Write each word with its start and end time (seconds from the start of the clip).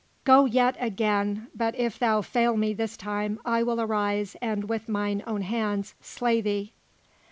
Go 0.23 0.45
yet 0.45 0.75
again, 0.79 1.45
but 1.53 1.75
if 1.75 1.99
thou 1.99 2.23
fail 2.23 2.57
me 2.57 2.73
this 2.73 2.97
time, 2.97 3.39
I 3.45 3.61
will 3.61 3.79
arise 3.79 4.35
and, 4.41 4.67
with 4.67 4.89
mine 4.89 5.21
own 5.27 5.43
hands, 5.43 5.93
slay 6.01 6.41
thee." 6.41 6.73